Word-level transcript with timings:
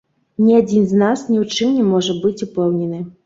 Ні 0.45 0.55
адзін 0.61 0.87
з 0.93 1.01
нас 1.01 1.19
ні 1.31 1.37
ў 1.43 1.53
чым 1.55 1.69
не 1.77 1.85
можа 1.91 2.17
быць 2.23 2.45
упэўнены. 2.49 3.05